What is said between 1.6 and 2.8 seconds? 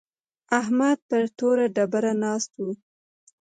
ډبره ناست و.